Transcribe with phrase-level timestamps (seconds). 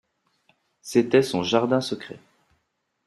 [0.81, 2.17] C’était son jardin secret.